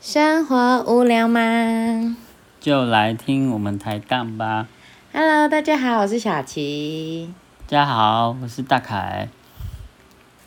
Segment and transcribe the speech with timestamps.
[0.00, 2.16] 生活无聊吗
[2.60, 4.68] 就来听我们抬杠吧。
[5.12, 7.34] ？Hello，大家好，我是小琪。
[7.66, 9.28] 大家好，我是大凯。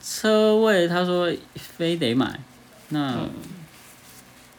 [0.01, 2.39] 车位他说非得买，
[2.89, 3.27] 那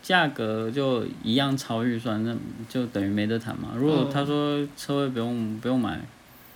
[0.02, 2.36] 价格就一样超预算，那
[2.68, 3.70] 就等于没得谈嘛。
[3.74, 6.00] 如果他说车位不用不用买，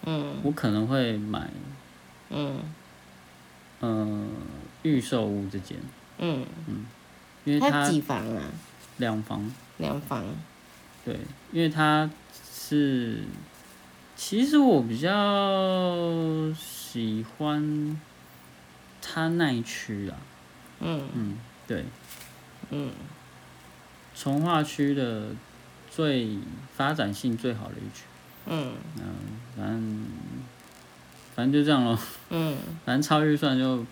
[0.04, 1.48] 嗯我可能会买
[2.28, 2.58] 嗯
[3.80, 4.26] 呃
[4.82, 5.78] 预售屋这间，
[6.18, 6.44] 嗯，
[7.46, 8.42] 因为它它几房啊？
[8.98, 10.22] 两房，两房。
[11.04, 11.16] 对，
[11.52, 12.10] 因为它
[12.52, 13.22] 是，
[14.16, 17.98] 其实我比较喜欢
[19.00, 20.18] 它那一区啊，
[20.80, 21.08] 嗯。
[21.14, 21.84] 嗯，对，
[22.70, 22.90] 嗯。
[24.14, 25.28] 从化区的
[25.90, 26.38] 最
[26.74, 28.04] 发展性最好的一区，
[28.46, 28.72] 嗯
[29.56, 30.06] 反正
[31.34, 31.98] 反正就这样咯，
[32.30, 32.56] 嗯。
[32.84, 33.84] 反正超预算就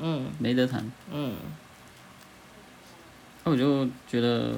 [0.00, 0.30] 嗯。
[0.38, 1.36] 没得谈，嗯
[3.44, 4.52] 那我就觉得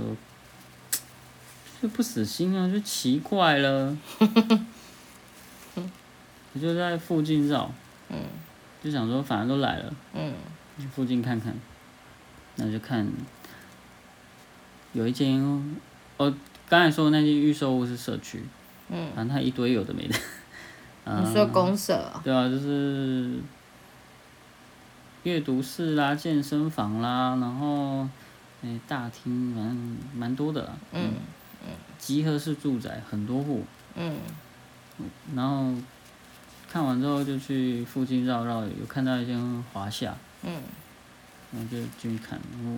[1.80, 3.96] 就不死心啊，就奇怪了，
[5.76, 7.70] 我就在附近绕，
[8.10, 8.16] 嗯
[8.82, 10.32] 就想说反正都来了，嗯
[10.78, 11.54] 去附近看看，
[12.56, 13.06] 那就看
[14.92, 15.40] 有一间
[16.18, 16.34] 哦，
[16.68, 18.42] 刚才说的那间预售屋是社区，
[18.90, 19.08] 嗯。
[19.16, 20.18] 反正它一堆有的没的，
[21.22, 22.20] 你说公社哦？
[22.22, 23.38] 对啊，就是
[25.24, 28.06] 阅读室啦、健身房啦，然后
[28.64, 30.72] 诶、大厅，蛮蛮多的啦。
[30.92, 31.12] 嗯
[31.98, 34.16] 集合式住宅很多户，嗯
[35.34, 35.72] 然后
[36.70, 40.60] 看完之后就去附近绕绕，有看到一间华夏，嗯
[41.52, 42.76] 然后就进去看，然后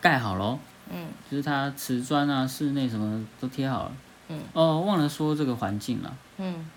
[0.00, 0.58] 盖好了哦，
[0.92, 3.92] 嗯就是它瓷砖啊、室内什么都贴好了。
[4.28, 4.40] 嗯。
[4.52, 6.16] 哦，忘了说这个环境了。
[6.36, 6.68] 嗯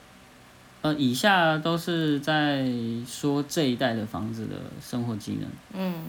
[0.84, 2.66] 呃，以下都是在
[3.06, 5.50] 说这一代的房子的生活技能。
[5.74, 6.06] 嗯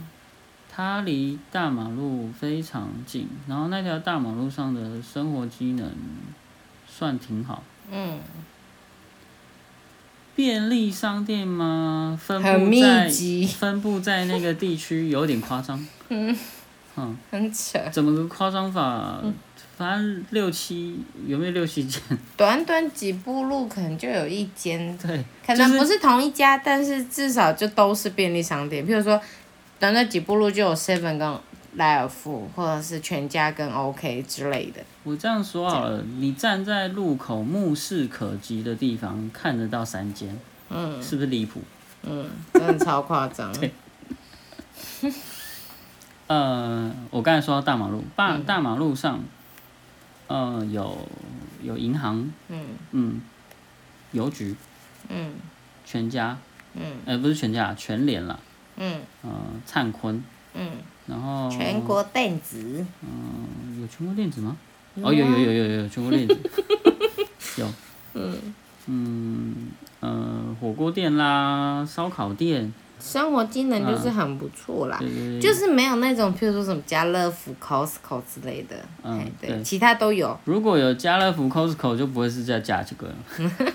[0.75, 5.93] 它离大马路非常近，然后那条大马路上的生活机能
[6.89, 7.63] 算挺好。
[7.91, 8.19] 嗯，
[10.35, 12.19] 便利商店吗？
[12.19, 15.87] 分很密布在集分布在那个地区有点夸张。
[16.09, 16.35] 嗯
[16.97, 17.79] 嗯，很扯。
[17.93, 19.21] 怎么个夸张法？
[19.77, 22.01] 反正六七有没有六七间？
[22.37, 28.87] 短短几步路可能就有一间，对，可能不是同一家，但是至少就都是便利商店。
[28.87, 29.21] 譬如说，
[29.83, 31.39] 短短几步路就有 Seven 跟
[31.75, 34.81] 莱尔富，或者是全家跟 OK 之类的。
[35.03, 40.39] 我这样说好了，你站在路口目视可及的地方看得到三间，
[40.69, 41.03] 嗯。
[41.03, 41.61] 是不是离谱？
[42.05, 43.53] 嗯，真的超夸张。
[46.29, 48.45] 呃，我刚才说到大马路，大嗯。
[48.45, 49.19] 大马路上，
[50.29, 50.97] 呃，有
[51.61, 52.67] 有银行，嗯。
[52.93, 53.21] 嗯，
[54.13, 54.55] 邮局，
[55.09, 55.35] 嗯。
[55.85, 56.39] 全家，
[56.75, 56.99] 嗯。
[57.05, 58.39] 呃，不是全家，全联啦，
[58.77, 59.01] 嗯。
[59.23, 59.31] 呃，
[59.67, 60.23] 灿坤，
[60.55, 60.69] 嗯，
[61.07, 61.49] 然后。
[61.51, 62.85] 全国电子。
[63.03, 64.57] 嗯有全国电子吗？
[64.95, 66.39] 有哦，有有啊有有有全国电子，
[67.59, 67.67] 有，
[68.15, 68.55] 嗯，
[68.87, 69.55] 嗯
[70.01, 74.99] 呃，火锅店啦，烧烤店，生活机能就是很不错啦。
[75.01, 79.63] 对对对，就是没有那种，譬如说什么家乐福、Costco 之类的，嗯哎对，对。
[79.63, 80.39] 其他都有。
[80.45, 83.17] 如果有家乐福、Costco 就不会是在加这个了，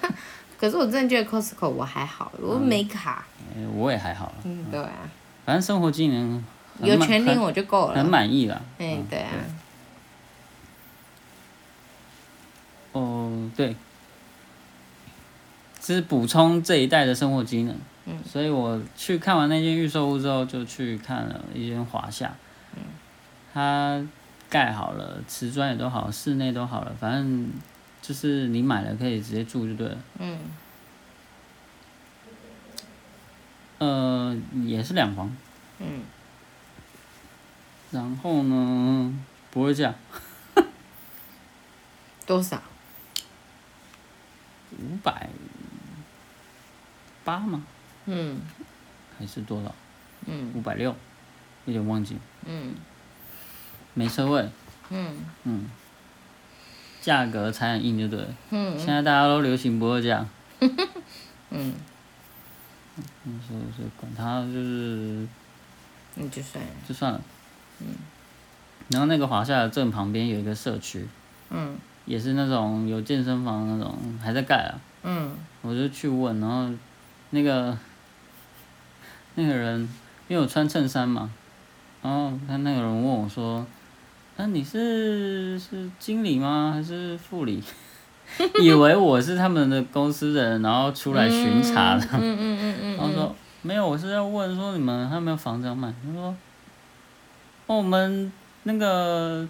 [0.60, 3.26] 可是我真的觉得 Costco 我还好，我没卡。
[3.37, 3.37] 哎
[3.76, 5.10] 我也还好啦，嗯，对啊，
[5.46, 6.44] 反正生活技能
[6.82, 8.10] 有全领很我就够了很了。
[8.10, 8.62] 满意了。
[8.78, 9.32] 哎，对啊，
[12.92, 13.76] 哦，对，
[15.82, 17.76] 是补充这一代的生活机能。
[18.10, 22.34] 嗯所以我去看完那间预售屋之后，就去看了一间华夏。
[22.76, 22.82] 嗯
[23.54, 24.02] 它
[24.50, 27.50] 盖好了，瓷砖也都好，室内都好了，反正
[28.02, 29.98] 就是你买了可以直接住就对了。
[30.20, 30.38] 嗯
[33.80, 35.36] 呃，也是两房，
[35.80, 36.02] 嗯，
[37.92, 39.14] 然后呢，
[39.52, 39.94] 不会价
[42.26, 42.62] 多少？
[44.80, 45.30] 五百
[47.24, 47.64] 八吗？
[48.06, 48.40] 嗯
[49.18, 49.74] 还是多少？
[50.26, 50.96] 嗯五百六，
[51.66, 52.18] 有点忘记。
[52.46, 52.76] 嗯
[53.94, 54.50] 没车位，
[54.90, 55.70] 嗯嗯，
[57.02, 58.36] 价格才很硬就对了。
[58.52, 60.26] 嗯现在大家都流行不二价，
[61.50, 61.74] 嗯，
[63.26, 65.28] 嗯，所以所以管他就是
[66.16, 66.72] 那就算了。
[66.88, 67.22] 就算了。
[67.80, 67.88] 嗯
[68.90, 71.06] 然后那个华夏的正旁边有一个社区，
[71.50, 74.80] 嗯也是那种有健身房那种，还在盖啊。
[75.04, 76.74] 嗯我就去问，然后
[77.32, 77.78] 那个
[79.36, 79.82] 那个人，
[80.30, 81.30] 因为我穿衬衫嘛，
[82.02, 83.68] 然后他那个人问我说
[84.38, 86.72] ：“那、你是是经理吗？
[86.74, 87.62] 还是副理？”
[88.62, 92.06] 以为我是他们的公司的人，然后出来巡查的。
[92.14, 95.94] 嗯嗯嗯嗯 然后说没有，我是要问说你们还有没有房子要卖？
[96.06, 96.36] 他说，
[97.68, 98.32] 哦，我们
[98.64, 99.48] 那个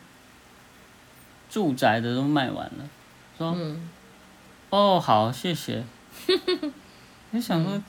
[1.50, 2.85] 住宅的都卖完了，
[3.38, 3.89] 说嗯，
[4.69, 5.83] 哦好谢谢，
[7.31, 7.81] 你想说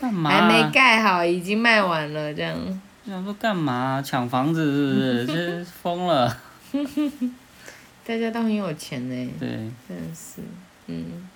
[0.00, 0.30] 干嘛？
[0.30, 2.54] 还没盖好，已经卖完了，这样。
[3.06, 5.58] 就想说干嘛抢房子是不是？
[5.58, 6.36] 这疯了。
[8.06, 9.48] 大家都很有钱呢，对，
[9.88, 10.42] 真的是，
[10.86, 11.26] 嗯，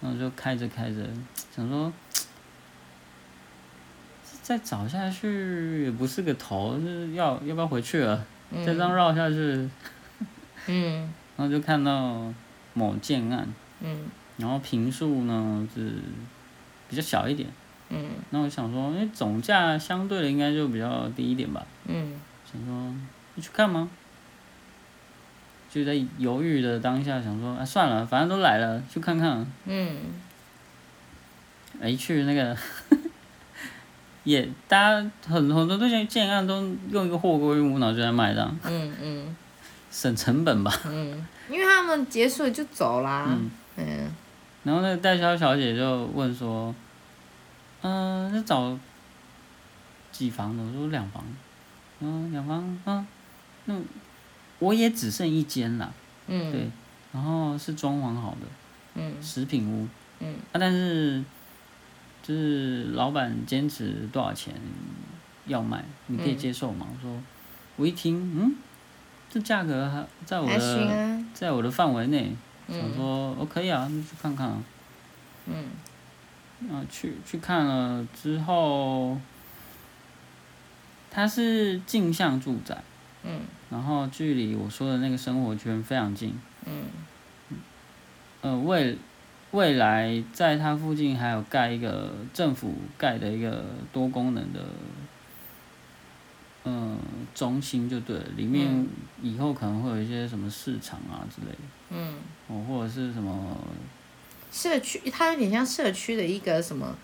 [0.00, 1.06] 然后就开着开着，
[1.54, 1.92] 想说
[4.42, 8.26] 再找下去也不是个头，就是要要不要回去了？
[8.50, 9.68] 再这样绕下去，
[10.66, 11.12] 嗯。
[11.38, 12.34] 然后就看到
[12.74, 13.46] 某建案，
[13.80, 14.06] 嗯。
[14.38, 15.92] 然后平数呢是
[16.88, 17.48] 比较小一点，
[17.90, 18.10] 嗯。
[18.30, 22.18] 那我想说，因为总价相对的应该就比较低一点吧，嗯。
[22.50, 22.92] 想说
[23.34, 23.88] 你去看吗？
[25.70, 29.46] 就在犹豫的当下，想说啊算了，反正都来了，去看看。
[29.66, 29.96] 嗯。
[31.80, 32.56] 哎，去那个
[34.24, 39.36] 也，大家很很多这些建案都用一个货柜运无脑就在卖这样，嗯嗯。
[39.90, 40.70] 省成本吧。
[40.86, 44.14] 嗯，因为他们结束了就走啦，嗯，嗯。
[44.64, 46.74] 然后那个代销小姐就问说，
[47.80, 48.78] 嗯、那找
[50.12, 50.62] 几房的？
[50.62, 51.24] 我说两房，
[52.00, 53.06] 嗯，两房，嗯，
[53.64, 53.74] 那
[54.58, 55.92] 我也只剩一间了，
[56.26, 56.68] 嗯，对，
[57.12, 58.46] 然后是装潢好的
[58.94, 59.22] 嗯。
[59.22, 59.86] 食品屋，
[60.20, 60.34] 嗯。
[60.52, 61.22] 啊，但是
[62.22, 64.54] 就是老板坚持多少钱
[65.46, 66.86] 要卖，你可以接受吗？
[66.92, 67.22] 我说，
[67.76, 68.56] 我一听，嗯，
[69.30, 70.54] 这价格还在我的
[70.88, 72.34] 啊，在我的范围内，
[72.68, 74.62] 想嗯说，哦，可以啊，那去看看啊。
[75.46, 75.66] 嗯。
[76.70, 79.16] 啊，去去看了之后，
[81.08, 82.82] 它是镜像住宅，
[83.24, 83.40] 嗯。
[83.70, 86.34] 然后距离我说的那个生活圈非常近。
[86.66, 86.84] 嗯。
[88.40, 88.96] 呃，未
[89.50, 94.64] 未来在它附近还有盖一个政府盖的一个多功能的，
[96.64, 96.98] 嗯、
[97.34, 98.88] 中心就对了，里面嗯。
[99.20, 101.58] 以后可能会有一些什么市场啊之类的，
[101.90, 102.14] 嗯，
[102.46, 103.56] 哦，或者是什么，
[104.52, 106.96] 社区它有点像社区的一个什么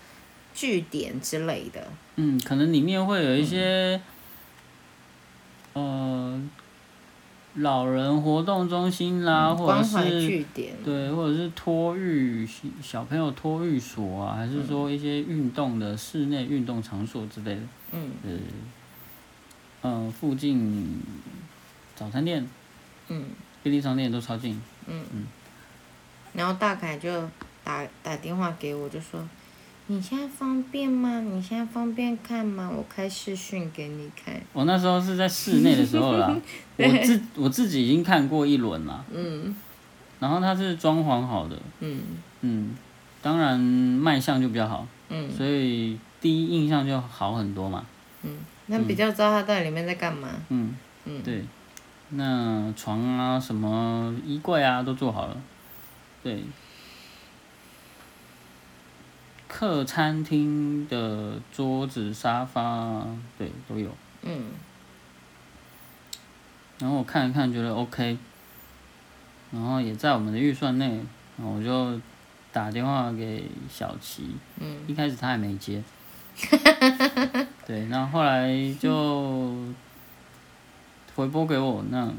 [0.53, 1.85] 据点之类的，
[2.15, 3.99] 嗯，可能里面会有一些，
[5.75, 6.41] 呃，
[7.55, 12.47] 老人活动中心啦，或者嗯关怀是据点，对，或者是托育
[12.81, 17.61] 小朋友托育所啊，还是说一些运动的室内运动场所之类的。
[17.91, 18.11] 嗯
[19.81, 21.01] 呃，呃，附近
[21.95, 22.47] 早餐店、
[23.09, 23.25] 嗯
[23.61, 24.61] 便利商店都超近。
[24.87, 25.03] 嗯，
[26.33, 27.29] 然后大凯就
[27.63, 29.19] 打打电话给我，就说。
[29.87, 31.21] 你现在方便吗？
[31.21, 32.71] 你现在方便看吗？
[32.75, 34.41] 我开视讯给你看。
[34.51, 36.35] 我那时候是在室内的时候啦，
[36.77, 39.55] 我自我自己已经看过一轮啦，嗯。
[40.19, 42.01] 然后它是装潢好的，嗯。
[42.41, 42.75] 嗯，
[43.21, 45.29] 当然卖相就比较好，嗯。
[45.31, 47.85] 所以第一印象就好很多嘛。
[48.23, 50.29] 嗯，那比较知道它到底里面在干嘛。
[50.49, 51.21] 嗯，嗯。
[51.21, 51.43] 对，
[52.09, 55.37] 那床啊、什么衣柜啊都做好了，
[56.23, 56.43] 对。
[59.57, 63.07] 客餐厅的桌子、沙发，
[63.37, 63.89] 对，都有。
[64.21, 64.47] 嗯。
[66.77, 68.17] 然后我看一看，觉得 OK，
[69.51, 70.99] 然后也在我们的预算内，
[71.37, 71.97] 然后我就
[72.51, 74.75] 打电话给小齐，嗯。
[74.87, 75.81] 一开始他还没接，
[77.65, 79.55] 对，然后后来就
[81.15, 82.11] 回拨给我，那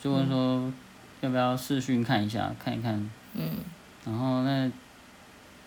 [0.00, 0.72] 就问说
[1.20, 3.50] 要不要视讯看一下，看一看，嗯。
[4.06, 4.72] 然后那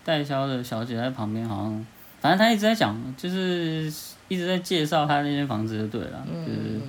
[0.07, 1.85] 代销的小姐在旁边好像，
[2.21, 3.93] 反正她一直在讲，就是
[4.29, 6.81] 一直在介绍她那间房子就对了，就是嗯，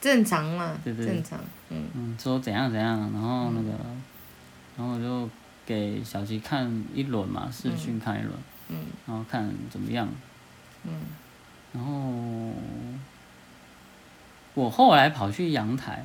[0.00, 1.04] 正常嘛，对对。
[1.04, 1.38] 正常。
[1.68, 1.84] 嗯。
[1.92, 3.70] 嗯，说怎样怎样，然后那个，
[4.78, 5.28] 然后我就
[5.66, 8.32] 给小吉看一轮嘛，视讯看一轮，
[8.70, 8.78] 嗯。
[9.06, 10.08] 然后看怎么样，
[10.84, 10.90] 嗯。
[11.74, 12.54] 然后
[14.54, 16.02] 我后来跑去阳台，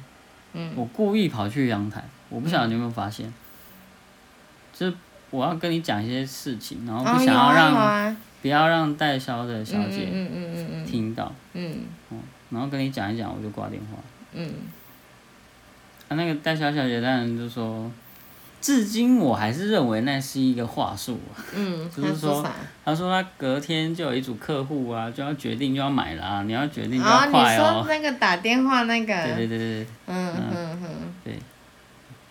[0.52, 0.74] 嗯。
[0.76, 3.34] 我故意跑去阳台，我不晓得你有没有发现，
[4.74, 4.98] 就是
[5.32, 11.84] 我要跟你讲一些事情，然后哦，不想要让、啊，不要让代销的小姐嗯嗯嗯嗯听到，嗯。
[12.50, 13.98] 然后跟你讲一讲，我就挂电话。
[14.34, 14.52] 嗯。
[16.08, 17.92] 啊，那个代销小姐当然就说，
[18.60, 21.38] 至今我还是认为那是一个话术啊。
[21.56, 22.44] 嗯， 就是说
[22.84, 27.84] 他说他隔天就有一组客户啊，就要决定就要买啦、你要决定就哦，要快哦。
[27.84, 29.14] 说那个打电话那个？
[29.36, 30.34] 对对对对，嗯。
[30.36, 30.80] 嗯嗯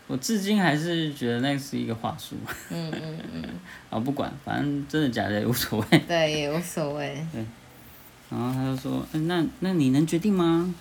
[0.08, 2.34] 我至今还是觉得那是一个话术
[2.70, 3.44] 嗯嗯嗯，
[3.90, 5.98] 啊，不管，反正真的假的也无所谓。
[6.08, 7.24] 对，也无所谓。
[7.32, 7.44] 对
[8.30, 10.74] 然后他就说，嗯、那那你能决定吗？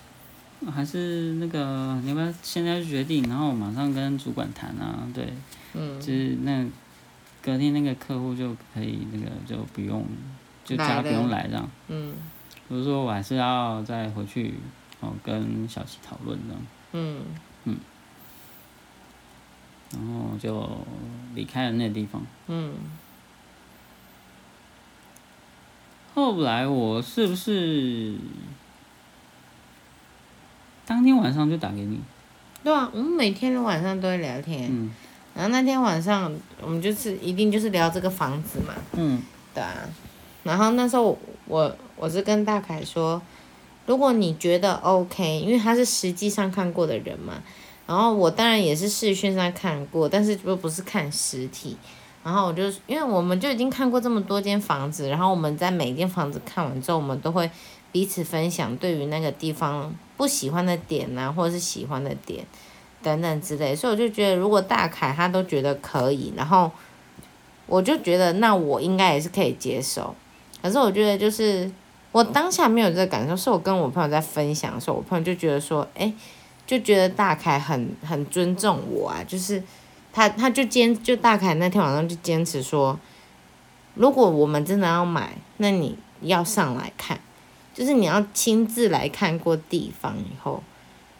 [0.73, 5.07] 还是那个你要不要现在就决定，然后马上跟主管谈啊？
[5.13, 5.31] 对，
[5.73, 6.65] 嗯就是那
[7.43, 10.03] 隔天那个客户就可以那个就不用，
[10.65, 11.69] 就叫他不用来这样。
[11.89, 12.13] 嗯
[12.69, 14.53] 我就说我还是要再回去
[14.99, 16.61] 哦，跟小齐讨论这样，
[16.93, 17.21] 嗯
[17.65, 17.77] 嗯
[19.91, 20.67] 然后就
[21.35, 22.21] 离开了那个地方。
[22.47, 22.73] 嗯，
[26.13, 28.15] 后来我是不是
[30.85, 31.99] 当天晚上就打给你？
[32.63, 34.91] 对啊，我们每天晚上都会聊天，嗯。
[35.35, 39.21] 然后那天晚上我们就是一定就是聊这个房子嘛，嗯。
[39.53, 39.73] 对啊，
[40.43, 43.21] 然后那时候我我是跟大凯说，
[43.85, 47.41] 如果你觉得 OK，因为他是实际上看过的人嘛，
[47.87, 51.75] 然后我当然也是视讯上看过，但是就不是看实体。
[52.23, 57.49] 然后我就因为我们就已经看过这么多间房子，然后我们在每间房子看完之后，我们都会
[57.93, 62.45] 彼此分享对于那个地方不喜欢的点呐、或者是喜欢的点
[63.01, 63.73] 等等之类。
[63.73, 66.69] 所以我就觉得，如果大凯他都觉得可以，然后
[67.65, 70.13] 我就觉得那我应该也是可以接受。
[70.61, 71.71] 可是我觉得就是
[72.11, 76.11] 我当下没有这个感受，是我跟我朋友在分享的时候，我朋友就觉得说，哎，
[76.67, 79.63] 就觉得大凯很很尊重我啊，就是
[80.13, 82.99] 他他就坚就大凯那天晚上就坚持说，
[83.95, 87.19] 如果我们真的要买，那你要上来看，
[87.73, 90.61] 就是你要亲自来看过地方以后，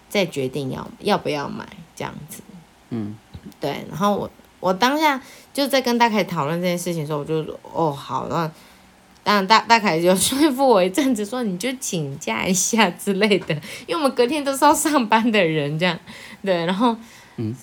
[0.10, 2.44] 再决定要要不要买这样子。
[2.90, 3.18] 嗯
[3.60, 5.22] 对，然后我我当下
[5.54, 8.52] 就在跟大凯讨论这件事情的时候，我就说哦好，那
[9.28, 13.54] 当然大大凯就 说服我一阵子，说你就请假一下之类的，
[13.86, 16.00] 因为我们隔天都是要上班的人，这样
[16.42, 16.96] 对，然后
[17.36, 17.54] 嗯，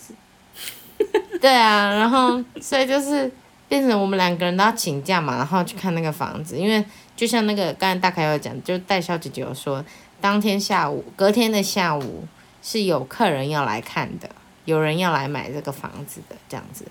[1.40, 3.32] 对啊，然后所以就是
[3.66, 6.84] 变成我们两个人都要请假嘛，然后去看那个房子，因为
[7.16, 9.82] 就像那个刚才大凯有讲，就戴小姐姐有说，
[10.20, 12.26] 当天下午隔天的下午
[12.62, 14.28] 是有客人要来看的。
[14.66, 16.86] 有人要来买这个房子的这样子，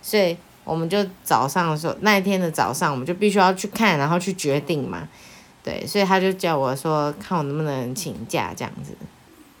[0.00, 0.36] 所以
[0.68, 5.08] 我们就早上的时候，那一天的早上，我们就必须要去看，然后去决定嘛。
[5.64, 8.96] 对，所以他就叫我说，看我能不能请假这样子。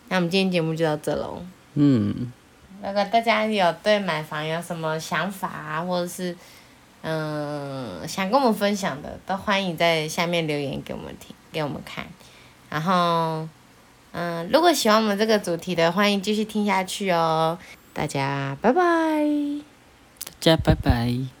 [0.08, 1.42] 那我们今天节目就到这喽。
[1.74, 2.32] 嗯，
[2.82, 6.36] 如果大家有对买房有什么想法啊，或者是
[7.02, 12.06] 嗯想跟我们分享的，都欢迎在下面留言给我们听，给我们看。
[12.68, 13.48] 然后。
[14.10, 17.58] 嗯，如果喜欢我们这个主题的，欢迎继续听下去哦。
[17.92, 19.67] 大家拜拜。
[20.40, 21.37] 家拜拜。